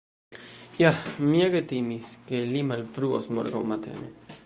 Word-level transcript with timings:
Ja, 0.77 0.91
mi 1.27 1.43
ege 1.49 1.63
timis, 1.73 2.17
ke 2.31 2.43
li 2.55 2.67
malfruos 2.73 3.33
morgaŭ 3.39 3.67
matene. 3.75 4.15